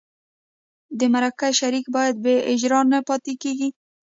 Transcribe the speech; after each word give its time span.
د 0.99 1.01
مرکه 1.13 1.47
شریک 1.59 1.85
باید 1.95 2.15
بې 2.23 2.35
اجره 2.51 2.79
نه 2.91 2.99
پاتې 3.07 3.33
کېږي. 3.41 3.69